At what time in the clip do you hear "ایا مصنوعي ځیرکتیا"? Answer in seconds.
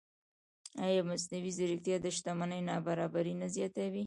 0.85-1.97